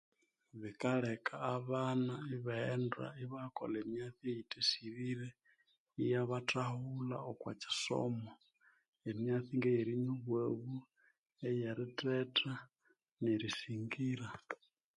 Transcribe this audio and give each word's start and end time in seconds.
Bikaleka 0.61 1.33
abana 1.55 2.13
ibaghenda 2.35 3.05
ibayakolha 3.23 3.77
ebibi 3.83 4.07
eyithisibirwe 4.31 5.27
iyabathahulha 6.01 7.17
okokisomo 7.31 8.31
emyatsi 9.09 9.51
ngerinywa 9.57 10.15
obwabu 10.19 10.75
eyerithetha 11.47 12.53
nerisingira 13.21 14.27